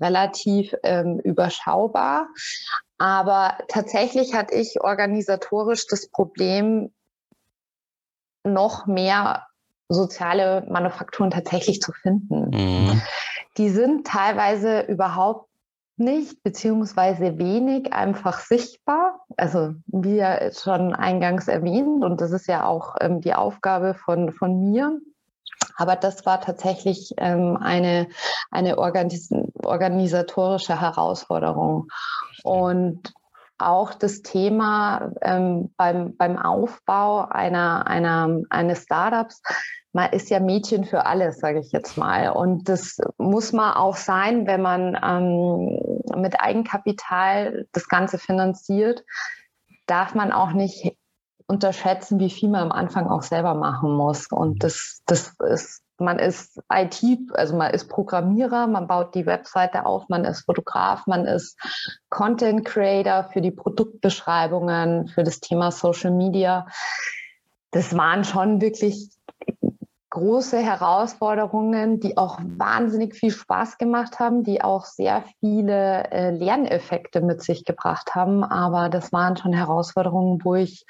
relativ 0.00 0.74
ähm, 0.82 1.20
überschaubar. 1.20 2.28
Aber 2.98 3.58
tatsächlich 3.68 4.34
hatte 4.34 4.54
ich 4.54 4.80
organisatorisch 4.80 5.86
das 5.86 6.08
Problem, 6.08 6.92
noch 8.44 8.86
mehr 8.86 9.46
soziale 9.88 10.66
Manufakturen 10.68 11.30
tatsächlich 11.30 11.80
zu 11.80 11.92
finden. 11.92 12.50
Mhm. 12.50 13.02
Die 13.56 13.70
sind 13.70 14.06
teilweise 14.06 14.80
überhaupt 14.80 15.48
nicht 15.96 16.42
beziehungsweise 16.42 17.38
wenig 17.38 17.92
einfach 17.92 18.40
sichtbar. 18.40 19.20
Also 19.36 19.74
wie 19.86 20.16
ja 20.16 20.52
schon 20.52 20.94
eingangs 20.94 21.48
erwähnt 21.48 22.04
und 22.04 22.20
das 22.20 22.32
ist 22.32 22.46
ja 22.46 22.66
auch 22.66 22.96
ähm, 23.00 23.20
die 23.20 23.34
Aufgabe 23.34 23.94
von, 23.94 24.32
von 24.32 24.70
mir. 24.70 24.98
Aber 25.76 25.96
das 25.96 26.24
war 26.26 26.40
tatsächlich 26.40 27.14
ähm, 27.16 27.56
eine, 27.56 28.08
eine 28.50 28.78
organis 28.78 29.30
organisatorische 29.64 30.80
Herausforderung. 30.80 31.88
Und 32.42 33.12
auch 33.58 33.94
das 33.94 34.22
Thema 34.22 35.12
ähm, 35.22 35.72
beim, 35.76 36.16
beim 36.16 36.38
Aufbau 36.38 37.26
einer, 37.28 37.86
einer, 37.86 38.40
eines 38.50 38.82
Startups 38.82 39.42
man 39.94 40.10
ist 40.10 40.28
ja 40.28 40.40
Mädchen 40.40 40.84
für 40.84 41.06
alles, 41.06 41.38
sage 41.38 41.60
ich 41.60 41.70
jetzt 41.70 41.96
mal. 41.96 42.30
Und 42.30 42.68
das 42.68 42.98
muss 43.16 43.52
man 43.52 43.74
auch 43.74 43.96
sein, 43.96 44.46
wenn 44.46 44.60
man 44.60 44.98
ähm, 45.00 45.78
mit 46.16 46.40
Eigenkapital 46.40 47.66
das 47.72 47.88
Ganze 47.88 48.18
finanziert, 48.18 49.04
darf 49.86 50.14
man 50.14 50.32
auch 50.32 50.52
nicht 50.52 50.96
unterschätzen, 51.46 52.18
wie 52.20 52.30
viel 52.30 52.48
man 52.48 52.62
am 52.62 52.72
Anfang 52.72 53.08
auch 53.08 53.22
selber 53.22 53.54
machen 53.54 53.94
muss. 53.96 54.28
Und 54.28 54.62
das, 54.64 55.02
das 55.06 55.34
ist, 55.46 55.82
man 55.98 56.18
ist 56.18 56.60
IT, 56.72 57.02
also 57.34 57.56
man 57.56 57.72
ist 57.72 57.88
Programmierer, 57.88 58.66
man 58.66 58.86
baut 58.86 59.14
die 59.14 59.26
Webseite 59.26 59.84
auf, 59.86 60.08
man 60.08 60.24
ist 60.24 60.44
Fotograf, 60.46 61.06
man 61.06 61.26
ist 61.26 61.58
Content 62.08 62.64
Creator 62.64 63.28
für 63.32 63.40
die 63.40 63.50
Produktbeschreibungen, 63.50 65.08
für 65.08 65.22
das 65.22 65.40
Thema 65.40 65.70
Social 65.70 66.10
Media. 66.10 66.66
Das 67.70 67.96
waren 67.96 68.24
schon 68.24 68.60
wirklich 68.60 69.10
große 70.14 70.58
Herausforderungen, 70.58 71.98
die 71.98 72.16
auch 72.16 72.38
wahnsinnig 72.40 73.14
viel 73.14 73.32
Spaß 73.32 73.78
gemacht 73.78 74.20
haben, 74.20 74.44
die 74.44 74.62
auch 74.62 74.84
sehr 74.84 75.24
viele 75.40 76.10
äh, 76.12 76.30
Lerneffekte 76.30 77.20
mit 77.20 77.42
sich 77.42 77.64
gebracht 77.64 78.14
haben. 78.14 78.44
Aber 78.44 78.88
das 78.88 79.12
waren 79.12 79.36
schon 79.36 79.52
Herausforderungen, 79.52 80.40
wo 80.44 80.54
ich 80.54 80.86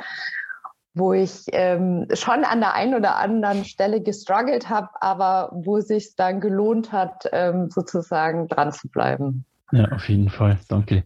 wo 0.96 1.12
ich 1.12 1.46
ähm, 1.50 2.06
schon 2.12 2.44
an 2.44 2.60
der 2.60 2.74
einen 2.74 2.94
oder 2.94 3.16
anderen 3.16 3.64
Stelle 3.64 4.00
gestruggelt 4.00 4.68
habe, 4.68 4.90
aber 5.00 5.50
wo 5.52 5.80
sich 5.80 6.14
dann 6.14 6.40
gelohnt 6.40 6.92
hat, 6.92 7.28
ähm, 7.32 7.68
sozusagen 7.68 8.46
dran 8.46 8.70
zu 8.70 8.88
bleiben. 8.88 9.44
Ja, 9.72 9.88
auf 9.90 10.08
jeden 10.08 10.28
Fall. 10.28 10.56
Danke. 10.68 11.02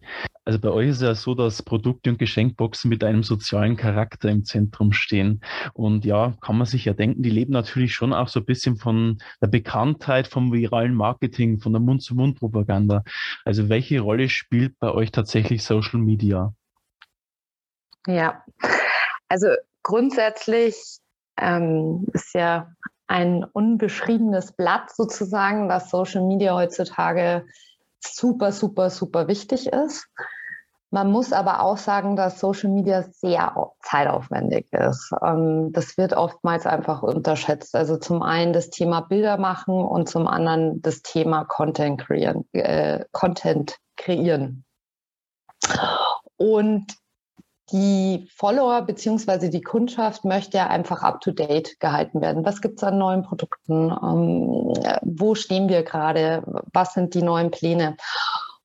Also 0.49 0.57
bei 0.57 0.69
euch 0.71 0.89
ist 0.89 0.95
es 0.95 1.01
ja 1.03 1.13
so, 1.13 1.35
dass 1.35 1.61
Produkte 1.61 2.09
und 2.09 2.17
Geschenkboxen 2.17 2.89
mit 2.89 3.03
einem 3.03 3.21
sozialen 3.21 3.77
Charakter 3.77 4.29
im 4.29 4.45
Zentrum 4.45 4.93
stehen. 4.93 5.41
Und 5.75 6.05
ja, 6.05 6.33
kann 6.41 6.57
man 6.57 6.65
sich 6.65 6.85
ja 6.85 6.93
denken, 6.93 7.21
die 7.21 7.29
leben 7.29 7.53
natürlich 7.53 7.93
schon 7.93 8.13
auch 8.13 8.29
so 8.29 8.39
ein 8.39 8.47
bisschen 8.47 8.75
von 8.75 9.19
der 9.43 9.45
Bekanntheit, 9.45 10.27
vom 10.27 10.51
viralen 10.51 10.95
Marketing, 10.95 11.59
von 11.59 11.73
der 11.73 11.81
Mund-zu-Mund-Propaganda. 11.81 13.03
Also 13.45 13.69
welche 13.69 13.99
Rolle 13.99 14.27
spielt 14.27 14.73
bei 14.79 14.89
euch 14.91 15.11
tatsächlich 15.11 15.63
Social 15.63 15.99
Media? 15.99 16.51
Ja, 18.07 18.43
also 19.27 19.49
grundsätzlich 19.83 20.75
ähm, 21.37 22.07
ist 22.13 22.33
ja 22.33 22.71
ein 23.05 23.43
unbeschriebenes 23.43 24.53
Blatt 24.53 24.89
sozusagen, 24.95 25.69
dass 25.69 25.91
Social 25.91 26.23
Media 26.23 26.55
heutzutage 26.55 27.45
super, 28.03 28.51
super, 28.51 28.89
super 28.89 29.27
wichtig 29.27 29.67
ist. 29.67 30.07
Man 30.91 31.11
muss 31.11 31.33
aber 31.33 31.61
auch 31.61 31.77
sagen, 31.77 32.15
dass 32.15 32.39
Social 32.39 32.71
Media 32.71 33.03
sehr 33.03 33.53
zeitaufwendig 33.81 34.71
ist. 34.73 35.11
Ähm, 35.23 35.71
das 35.71 35.97
wird 35.97 36.13
oftmals 36.13 36.65
einfach 36.65 37.03
unterschätzt. 37.03 37.75
Also 37.75 37.97
zum 37.97 38.23
einen 38.23 38.53
das 38.53 38.71
Thema 38.71 39.01
Bilder 39.01 39.37
machen 39.37 39.75
und 39.75 40.09
zum 40.09 40.27
anderen 40.27 40.81
das 40.81 41.01
Thema 41.03 41.45
Content 41.45 42.01
kreieren. 42.01 42.45
Äh, 42.53 43.05
Content 43.11 43.77
kreieren. 43.97 44.65
Und 46.37 46.95
die 47.71 48.27
Follower 48.35 48.81
bzw. 48.81 49.49
die 49.49 49.61
Kundschaft 49.61 50.25
möchte 50.25 50.57
ja 50.57 50.67
einfach 50.67 51.03
up-to-date 51.03 51.79
gehalten 51.79 52.19
werden. 52.21 52.43
Was 52.43 52.61
gibt 52.61 52.79
es 52.79 52.83
an 52.83 52.97
neuen 52.97 53.21
Produkten? 53.21 53.91
Ähm, 53.91 54.73
wo 55.03 55.35
stehen 55.35 55.69
wir 55.69 55.83
gerade? 55.83 56.41
Was 56.73 56.93
sind 56.93 57.13
die 57.13 57.21
neuen 57.21 57.51
Pläne? 57.51 57.95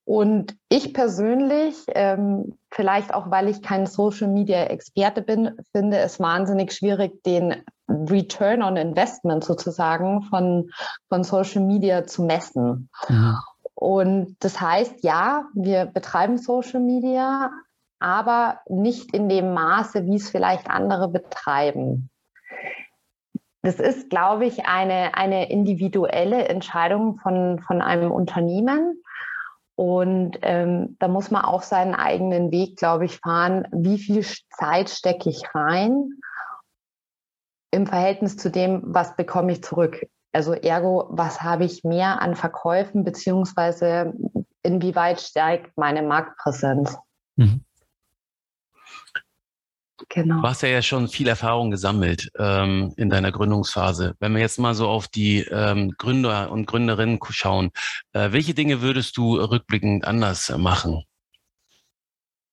Und 0.04 0.56
ich 0.68 0.92
persönlich, 0.92 1.76
ähm, 1.88 2.58
vielleicht 2.70 3.14
auch 3.14 3.30
weil 3.30 3.48
ich 3.48 3.62
kein 3.62 3.86
Social 3.86 4.28
Media 4.28 4.64
Experte 4.64 5.22
bin, 5.22 5.56
finde 5.72 5.98
es 5.98 6.20
wahnsinnig 6.20 6.72
schwierig, 6.72 7.22
den 7.24 7.62
Return 7.88 8.62
on 8.62 8.76
Investment 8.76 9.44
sozusagen 9.44 10.22
von, 10.22 10.70
von 11.08 11.24
Social 11.24 11.62
Media 11.62 12.06
zu 12.06 12.22
messen. 12.22 12.90
Mhm. 13.08 13.36
Und 13.74 14.36
das 14.40 14.60
heißt, 14.60 15.02
ja, 15.02 15.46
wir 15.54 15.86
betreiben 15.86 16.38
Social 16.38 16.80
Media, 16.80 17.50
aber 17.98 18.60
nicht 18.68 19.14
in 19.14 19.28
dem 19.28 19.54
Maße, 19.54 20.06
wie 20.06 20.16
es 20.16 20.30
vielleicht 20.30 20.68
andere 20.68 21.08
betreiben. 21.08 22.10
Das 23.62 23.76
ist, 23.76 24.10
glaube 24.10 24.44
ich, 24.44 24.66
eine, 24.66 25.14
eine 25.14 25.50
individuelle 25.50 26.46
Entscheidung 26.48 27.16
von, 27.16 27.60
von 27.60 27.80
einem 27.80 28.12
Unternehmen. 28.12 29.02
Und 29.76 30.38
ähm, 30.42 30.96
da 31.00 31.08
muss 31.08 31.30
man 31.30 31.44
auch 31.44 31.62
seinen 31.62 31.94
eigenen 31.94 32.52
Weg, 32.52 32.76
glaube 32.76 33.06
ich, 33.06 33.18
fahren. 33.18 33.66
Wie 33.72 33.98
viel 33.98 34.24
Zeit 34.56 34.88
stecke 34.88 35.30
ich 35.30 35.42
rein 35.54 36.10
im 37.72 37.86
Verhältnis 37.86 38.36
zu 38.36 38.50
dem, 38.50 38.82
was 38.84 39.16
bekomme 39.16 39.50
ich 39.50 39.64
zurück? 39.64 40.06
Also 40.32 40.52
ergo, 40.52 41.08
was 41.10 41.42
habe 41.42 41.64
ich 41.64 41.82
mehr 41.82 42.22
an 42.22 42.36
Verkäufen, 42.36 43.02
beziehungsweise 43.04 44.14
inwieweit 44.62 45.20
steigt 45.20 45.76
meine 45.76 46.02
Marktpräsenz? 46.02 46.96
Mhm. 47.36 47.63
Genau. 50.14 50.42
Du 50.42 50.48
hast 50.48 50.62
ja, 50.62 50.68
ja 50.68 50.80
schon 50.80 51.08
viel 51.08 51.26
Erfahrung 51.26 51.72
gesammelt 51.72 52.30
ähm, 52.38 52.94
in 52.96 53.10
deiner 53.10 53.32
Gründungsphase. 53.32 54.14
Wenn 54.20 54.32
wir 54.32 54.40
jetzt 54.40 54.60
mal 54.60 54.74
so 54.74 54.86
auf 54.86 55.08
die 55.08 55.40
ähm, 55.40 55.92
Gründer 55.98 56.52
und 56.52 56.66
Gründerinnen 56.66 57.18
schauen, 57.30 57.72
äh, 58.12 58.30
welche 58.30 58.54
Dinge 58.54 58.80
würdest 58.80 59.16
du 59.16 59.34
rückblickend 59.34 60.06
anders 60.06 60.56
machen? 60.56 61.02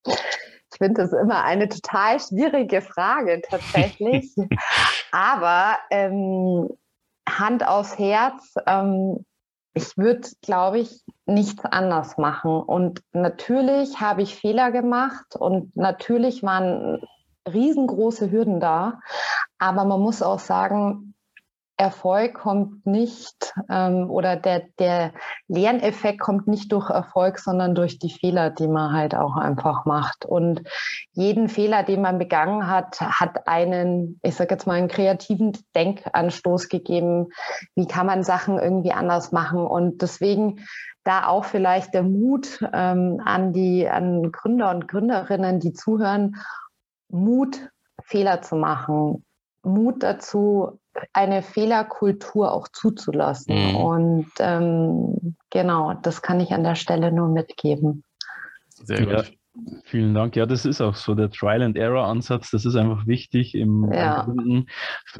Ich 0.04 0.78
finde 0.78 1.02
das 1.02 1.12
immer 1.12 1.44
eine 1.44 1.68
total 1.68 2.18
schwierige 2.18 2.82
Frage 2.82 3.40
tatsächlich. 3.48 4.34
Aber 5.12 5.78
ähm, 5.90 6.68
Hand 7.28 7.64
aufs 7.64 7.96
Herz, 7.96 8.54
ähm, 8.66 9.24
ich 9.74 9.96
würde, 9.96 10.28
glaube 10.42 10.80
ich, 10.80 11.04
nichts 11.26 11.64
anders 11.64 12.18
machen. 12.18 12.60
Und 12.60 13.02
natürlich 13.12 14.00
habe 14.00 14.22
ich 14.22 14.34
Fehler 14.34 14.72
gemacht 14.72 15.36
und 15.36 15.76
natürlich 15.76 16.42
waren 16.42 17.00
riesengroße 17.50 18.30
Hürden 18.30 18.60
da. 18.60 19.00
Aber 19.58 19.84
man 19.84 20.00
muss 20.00 20.22
auch 20.22 20.38
sagen, 20.38 21.12
Erfolg 21.82 22.34
kommt 22.34 22.86
nicht 22.86 23.54
ähm, 23.68 24.08
oder 24.08 24.36
der, 24.36 24.62
der 24.78 25.12
Lerneffekt 25.48 26.20
kommt 26.20 26.46
nicht 26.46 26.70
durch 26.70 26.90
Erfolg, 26.90 27.38
sondern 27.38 27.74
durch 27.74 27.98
die 27.98 28.10
Fehler, 28.10 28.50
die 28.50 28.68
man 28.68 28.92
halt 28.92 29.16
auch 29.16 29.36
einfach 29.36 29.84
macht. 29.84 30.24
Und 30.24 30.62
jeden 31.12 31.48
Fehler, 31.48 31.82
den 31.82 32.00
man 32.00 32.18
begangen 32.18 32.68
hat, 32.68 33.00
hat 33.00 33.48
einen, 33.48 34.20
ich 34.22 34.36
sage 34.36 34.54
jetzt 34.54 34.66
mal, 34.66 34.74
einen 34.74 34.88
kreativen 34.88 35.58
Denkanstoß 35.74 36.68
gegeben. 36.68 37.28
Wie 37.74 37.88
kann 37.88 38.06
man 38.06 38.22
Sachen 38.22 38.58
irgendwie 38.58 38.92
anders 38.92 39.32
machen? 39.32 39.66
Und 39.66 40.02
deswegen 40.02 40.60
da 41.04 41.26
auch 41.26 41.44
vielleicht 41.44 41.94
der 41.94 42.04
Mut 42.04 42.64
ähm, 42.72 43.20
an 43.24 43.52
die 43.52 43.88
an 43.88 44.30
Gründer 44.30 44.70
und 44.70 44.86
Gründerinnen, 44.86 45.58
die 45.58 45.72
zuhören 45.72 46.36
Mut, 47.12 47.70
Fehler 48.02 48.42
zu 48.42 48.56
machen, 48.56 49.24
Mut 49.62 50.02
dazu, 50.02 50.80
eine 51.12 51.42
Fehlerkultur 51.42 52.52
auch 52.52 52.68
zuzulassen. 52.68 53.54
Mhm. 53.54 53.76
Und 53.76 54.30
ähm, 54.40 55.36
genau, 55.50 55.94
das 55.94 56.22
kann 56.22 56.40
ich 56.40 56.52
an 56.52 56.64
der 56.64 56.74
Stelle 56.74 57.12
nur 57.12 57.28
mitgeben. 57.28 58.02
Sehr 58.68 59.06
gut. 59.06 59.32
Vielen 59.84 60.14
Dank. 60.14 60.34
Ja, 60.34 60.46
das 60.46 60.64
ist 60.64 60.80
auch 60.80 60.94
so 60.94 61.14
der 61.14 61.28
Trial-and-Error-Ansatz. 61.28 62.50
Das 62.52 62.64
ist 62.64 62.74
einfach 62.74 63.06
wichtig 63.06 63.54
im 63.54 63.92
ja. 63.92 64.22
Gründen. 64.22 64.66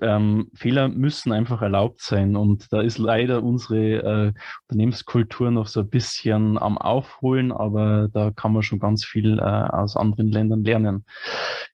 Ähm, 0.01 0.49
Fehler 0.55 0.89
müssen 0.89 1.33
einfach 1.33 1.61
erlaubt 1.61 2.01
sein. 2.01 2.35
Und 2.35 2.73
da 2.73 2.81
ist 2.81 2.97
leider 2.97 3.43
unsere 3.43 3.79
äh, 3.79 4.33
Unternehmenskultur 4.69 5.51
noch 5.51 5.67
so 5.67 5.81
ein 5.81 5.91
bisschen 5.91 6.57
am 6.57 6.79
Aufholen, 6.79 7.53
aber 7.53 8.09
da 8.11 8.31
kann 8.31 8.55
man 8.55 8.63
schon 8.63 8.79
ganz 8.79 9.05
viel 9.05 9.39
äh, 9.39 9.43
aus 9.43 9.99
anderen 9.99 10.29
Ländern 10.29 10.65
lernen. 10.65 11.05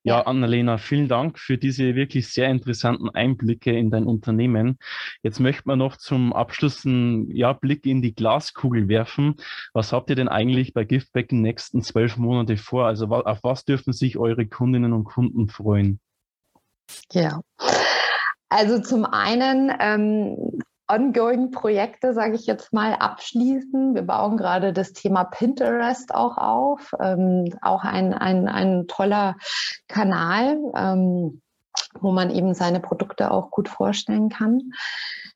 Ja, 0.02 0.18
ja, 0.18 0.26
Annalena, 0.26 0.78
vielen 0.78 1.06
Dank 1.06 1.38
für 1.38 1.58
diese 1.58 1.94
wirklich 1.94 2.26
sehr 2.28 2.48
interessanten 2.48 3.08
Einblicke 3.10 3.70
in 3.70 3.90
dein 3.90 4.04
Unternehmen. 4.04 4.78
Jetzt 5.22 5.38
möchte 5.38 5.62
man 5.66 5.78
noch 5.78 5.96
zum 5.96 6.32
Abschluss 6.32 6.84
einen 6.84 7.30
ja, 7.30 7.52
Blick 7.52 7.86
in 7.86 8.02
die 8.02 8.16
Glaskugel 8.16 8.88
werfen. 8.88 9.36
Was 9.74 9.92
habt 9.92 10.10
ihr 10.10 10.16
denn 10.16 10.28
eigentlich 10.28 10.72
bei 10.74 10.82
Giftback 10.82 11.30
in 11.30 11.38
den 11.38 11.42
nächsten 11.42 11.82
zwölf 11.82 12.16
Monaten 12.16 12.48
Vor? 12.58 12.86
Also 12.86 13.06
auf 13.06 13.38
was 13.42 13.64
dürfen 13.64 13.92
sich 13.92 14.18
eure 14.18 14.46
Kundinnen 14.46 14.92
und 14.92 15.04
Kunden 15.04 15.48
freuen? 15.48 16.00
Ja, 17.12 17.40
also 18.48 18.80
zum 18.80 19.04
einen 19.04 19.72
ähm, 19.78 20.60
ongoing 20.88 21.50
Projekte, 21.50 22.14
sage 22.14 22.34
ich 22.34 22.46
jetzt 22.46 22.72
mal, 22.72 22.94
abschließen. 22.94 23.94
Wir 23.94 24.02
bauen 24.02 24.36
gerade 24.36 24.72
das 24.72 24.92
Thema 24.92 25.24
Pinterest 25.24 26.14
auch 26.14 26.38
auf, 26.38 26.92
ähm, 27.00 27.54
auch 27.60 27.84
ein, 27.84 28.14
ein, 28.14 28.48
ein 28.48 28.86
toller 28.88 29.36
Kanal, 29.86 30.58
ähm, 30.74 31.42
wo 32.00 32.12
man 32.12 32.30
eben 32.30 32.54
seine 32.54 32.80
Produkte 32.80 33.30
auch 33.30 33.50
gut 33.50 33.68
vorstellen 33.68 34.28
kann. 34.28 34.72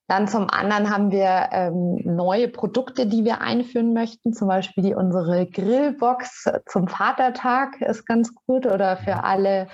Dann 0.09 0.29
zum 0.29 0.51
anderen 0.51 0.91
haben 0.91 1.11
wir 1.11 1.49
ähm, 1.53 2.01
neue 2.05 2.49
Produkte, 2.49 3.07
die 3.07 3.25
wir 3.25 3.41
einführen 3.41 3.95
möchten, 3.95 4.35
zum 4.35 4.49
Beispiel 4.49 4.85
die, 4.85 4.95
unsere 4.95 5.47
Grillbox 5.47 6.51
zum 6.67 6.89
Vatertag 6.89 7.81
ist 7.81 8.05
ganz 8.05 8.35
gut 8.47 8.67
oder 8.67 8.97
für 8.97 9.25
alle, 9.25 9.69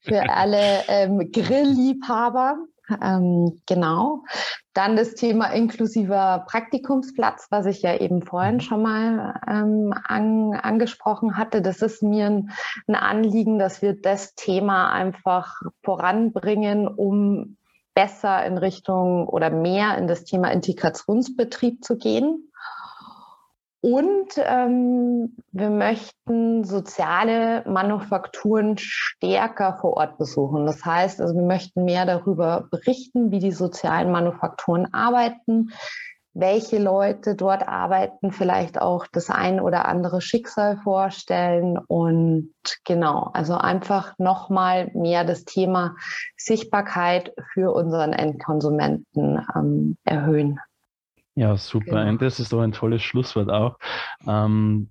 für 0.00 0.30
alle 0.30 0.84
ähm, 0.88 1.30
Grillliebhaber. 1.32 2.58
Ähm, 3.02 3.60
genau. 3.66 4.24
Dann 4.72 4.96
das 4.96 5.14
Thema 5.14 5.46
inklusiver 5.52 6.44
Praktikumsplatz, 6.48 7.48
was 7.50 7.66
ich 7.66 7.82
ja 7.82 7.96
eben 7.96 8.22
vorhin 8.22 8.56
mhm. 8.56 8.60
schon 8.60 8.82
mal 8.82 9.40
ähm, 9.48 9.94
an, 10.04 10.54
angesprochen 10.54 11.36
hatte. 11.36 11.62
Das 11.62 11.82
ist 11.82 12.02
mir 12.02 12.26
ein, 12.26 12.50
ein 12.86 12.94
Anliegen, 12.94 13.58
dass 13.58 13.82
wir 13.82 13.94
das 13.94 14.34
Thema 14.34 14.92
einfach 14.92 15.60
voranbringen, 15.82 16.86
um 16.88 17.56
besser 17.94 18.44
in 18.46 18.56
Richtung 18.56 19.26
oder 19.26 19.50
mehr 19.50 19.98
in 19.98 20.06
das 20.06 20.24
Thema 20.24 20.50
Integrationsbetrieb 20.52 21.84
zu 21.84 21.98
gehen. 21.98 22.49
Und 23.82 24.28
ähm, 24.36 25.36
wir 25.52 25.70
möchten 25.70 26.64
soziale 26.64 27.64
Manufakturen 27.66 28.76
stärker 28.76 29.78
vor 29.80 29.96
Ort 29.96 30.18
besuchen. 30.18 30.66
Das 30.66 30.84
heißt, 30.84 31.20
also 31.20 31.34
wir 31.34 31.46
möchten 31.46 31.84
mehr 31.84 32.04
darüber 32.04 32.68
berichten, 32.70 33.30
wie 33.30 33.38
die 33.38 33.52
sozialen 33.52 34.12
Manufakturen 34.12 34.92
arbeiten, 34.92 35.70
welche 36.34 36.78
Leute 36.78 37.34
dort 37.34 37.66
arbeiten, 37.66 38.32
vielleicht 38.32 38.80
auch 38.80 39.06
das 39.10 39.30
ein 39.30 39.60
oder 39.60 39.86
andere 39.86 40.20
Schicksal 40.20 40.76
vorstellen 40.76 41.78
und 41.78 42.52
genau, 42.84 43.30
also 43.32 43.54
einfach 43.54 44.14
nochmal 44.18 44.90
mehr 44.94 45.24
das 45.24 45.44
Thema 45.44 45.96
Sichtbarkeit 46.36 47.32
für 47.52 47.72
unseren 47.72 48.12
Endkonsumenten 48.12 49.44
ähm, 49.56 49.96
erhöhen. 50.04 50.60
Ja, 51.40 51.56
super. 51.56 51.86
Genau. 51.86 52.08
Und 52.10 52.20
das 52.20 52.38
ist 52.38 52.52
doch 52.52 52.60
ein 52.60 52.72
tolles 52.72 53.02
Schlusswort 53.02 53.48
auch. 53.48 53.78
Ähm, 54.26 54.90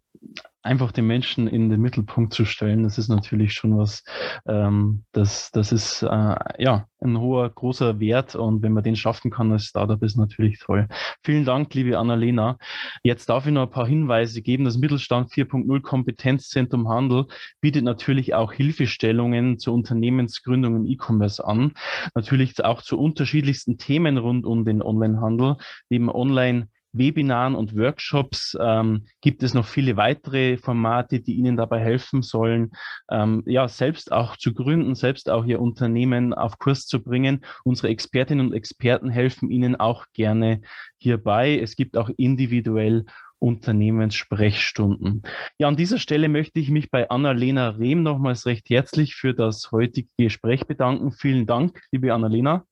einfach 0.62 0.92
den 0.92 1.08
Menschen 1.08 1.48
in 1.48 1.70
den 1.70 1.82
Mittelpunkt 1.82 2.34
zu 2.34 2.46
stellen, 2.46 2.84
das 2.84 2.98
ist 2.98 3.08
natürlich 3.08 3.54
schon 3.54 3.78
was, 3.78 4.04
ähm, 4.48 5.04
das, 5.14 5.52
das 5.52 5.72
ist 5.72 6.04
äh, 6.04 6.36
ja 6.58 6.86
ein 7.02 7.20
hoher, 7.20 7.50
großer 7.50 8.00
Wert 8.00 8.36
und 8.36 8.62
wenn 8.62 8.74
man 8.74 8.84
den 8.84 8.98
schaffen 8.98 9.32
kann 9.32 9.52
als 9.52 9.66
Startup, 9.66 10.02
ist 10.04 10.18
natürlich 10.18 10.60
toll. 10.60 10.88
Vielen 11.24 11.46
Dank, 11.46 11.74
liebe 11.74 11.98
Annalena. 11.98 12.58
Jetzt 13.04 13.30
darf 13.30 13.46
ich 13.46 13.54
noch 13.54 13.64
ein 13.64 13.70
paar 13.70 13.88
Hinweise 13.88 14.42
geben. 14.42 14.66
Das 14.66 14.78
Mittelstand 14.78 15.32
4.0 15.32 15.82
Kompetenzzentrum 15.82 16.90
Handel 16.90 17.28
bietet 17.62 17.86
natürlich 17.86 18.34
auch 18.36 18.52
Hilfestellungen 18.52 19.60
zur 19.60 19.74
Unternehmensgründung 19.74 20.76
im 20.76 20.86
E-Commerce 20.86 21.46
an. 21.46 21.74
Natürlich 22.16 22.64
auch 22.64 22.82
zu 22.82 23.00
unterschiedlichsten 23.00 23.78
Themen 23.78 24.18
rund 24.18 24.46
um 24.46 24.66
den 24.66 24.82
Onlinehandel, 24.82 25.56
neben 25.90 26.10
Online 26.10 26.68
Webinaren 26.92 27.56
und 27.56 27.78
Workshops 27.78 28.58
ähm, 28.60 29.06
gibt 29.22 29.44
es 29.44 29.54
noch 29.54 29.66
viele 29.66 29.98
weitere 29.98 30.58
Formate, 30.58 31.20
die 31.20 31.34
Ihnen 31.34 31.58
dabei 31.58 31.80
helfen 31.80 32.22
sollen, 32.22 32.72
ähm, 33.12 33.44
ja, 33.46 33.68
selbst 33.68 34.12
auch 34.12 34.38
zu 34.38 34.54
gründen, 34.54 34.96
selbst 34.96 35.30
auch 35.30 35.46
Ihr 35.46 35.62
Unternehmen 35.62 36.34
auf 36.34 36.58
Kurs 36.58 36.86
zu 36.86 37.02
bringen. 37.04 37.46
Unsere 37.64 37.90
Expertinnen 37.90 38.48
und 38.48 38.54
Experten 38.54 39.10
helfen 39.10 39.50
Ihnen 39.52 39.76
auch 39.76 40.06
gerne 40.14 40.62
hierbei. 40.98 41.60
Es 41.60 41.76
gibt 41.76 41.98
auch 41.98 42.10
individuell 42.18 43.06
Unternehmenssprechstunden. 43.40 45.24
Ja, 45.58 45.68
an 45.68 45.78
dieser 45.78 45.98
Stelle 45.98 46.28
möchte 46.28 46.60
ich 46.60 46.70
mich 46.70 46.92
bei 46.92 47.10
Annalena 47.10 47.70
Rehm 47.70 48.04
nochmals 48.04 48.46
recht 48.46 48.70
herzlich 48.70 49.16
für 49.16 49.34
das 49.34 49.72
heutige 49.72 50.10
Gespräch 50.18 50.68
bedanken. 50.68 51.12
Vielen 51.12 51.46
Dank, 51.46 51.82
liebe 51.92 52.14
Annalena. 52.14 52.66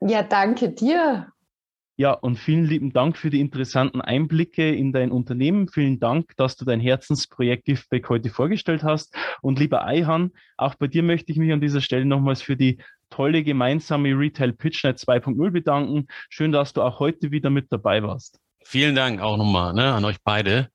Ja, 0.00 0.22
danke 0.22 0.70
dir. 0.70 1.32
Ja, 2.00 2.12
und 2.12 2.36
vielen 2.36 2.64
lieben 2.64 2.94
Dank 2.94 3.18
für 3.18 3.28
die 3.28 3.40
interessanten 3.40 4.00
Einblicke 4.00 4.74
in 4.74 4.90
dein 4.90 5.12
Unternehmen. 5.12 5.68
Vielen 5.68 6.00
Dank, 6.00 6.34
dass 6.38 6.56
du 6.56 6.64
dein 6.64 6.80
Herzensprojekt 6.80 7.66
Giftback 7.66 8.08
heute 8.08 8.30
vorgestellt 8.30 8.82
hast. 8.82 9.14
Und 9.42 9.58
lieber 9.58 9.84
Eihan, 9.84 10.30
auch 10.56 10.76
bei 10.76 10.86
dir 10.86 11.02
möchte 11.02 11.30
ich 11.30 11.36
mich 11.36 11.52
an 11.52 11.60
dieser 11.60 11.82
Stelle 11.82 12.06
nochmals 12.06 12.40
für 12.40 12.56
die 12.56 12.78
tolle 13.10 13.44
gemeinsame 13.44 14.18
Retail 14.18 14.54
PitchNet 14.54 14.96
2.0 14.96 15.50
bedanken. 15.50 16.06
Schön, 16.30 16.52
dass 16.52 16.72
du 16.72 16.80
auch 16.80 17.00
heute 17.00 17.32
wieder 17.32 17.50
mit 17.50 17.70
dabei 17.70 18.02
warst. 18.02 18.40
Vielen 18.64 18.94
Dank 18.94 19.20
auch 19.20 19.36
nochmal 19.36 19.74
ne, 19.74 19.92
an 19.92 20.06
euch 20.06 20.22
beide 20.24 20.70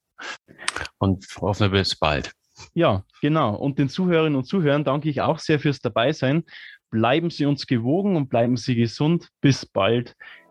und 1.00 1.26
hoffen 1.42 1.72
bis 1.72 1.96
bald. 1.96 2.34
Ja, 2.76 3.04
genau. 3.20 3.56
Und 3.56 3.80
den 3.80 3.90
Zuhörerinnen 3.90 4.38
und 4.38 4.46
Zuhörern 4.46 4.84
danke 4.84 5.10
ich 5.10 5.22
auch 5.22 5.40
sehr 5.40 5.60
fürs 5.60 5.80
Dabeisein. 5.80 6.44
Bleiben 6.92 7.32
Sie 7.32 7.48
uns 7.48 7.66
gewogen 7.66 8.16
und 8.16 8.30
bleiben 8.30 8.58
Sie 8.58 8.76
gesund. 8.76 9.30
Bis 9.42 9.66
bald. 9.66 10.16